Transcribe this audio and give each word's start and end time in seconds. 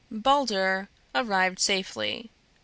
"'Balder' 0.09 0.89
arrived 1.13 1.59
safely. 1.59 2.31